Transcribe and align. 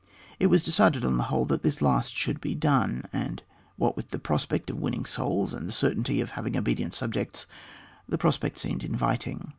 It 0.39 0.47
was 0.47 0.63
decided, 0.63 1.05
on 1.05 1.17
the 1.17 1.25
whole, 1.25 1.45
that 1.45 1.61
this 1.61 1.79
last 1.79 2.15
should 2.15 2.41
be 2.41 2.55
done; 2.55 3.05
and 3.13 3.43
what 3.75 3.95
with 3.95 4.09
the 4.09 4.17
prospect 4.17 4.71
of 4.71 4.79
winning 4.79 5.05
souls, 5.05 5.53
and 5.53 5.67
the 5.67 5.71
certainty 5.71 6.21
of 6.21 6.31
having 6.31 6.57
obedient 6.57 6.95
subjects, 6.95 7.45
the 8.09 8.17
prospect 8.17 8.57
seemed 8.57 8.83
inviting. 8.83 9.49